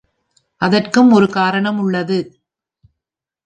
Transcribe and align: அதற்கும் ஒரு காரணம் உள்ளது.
அதற்கும் 0.61 1.11
ஒரு 1.11 1.29
காரணம் 1.29 1.79
உள்ளது. 1.79 2.19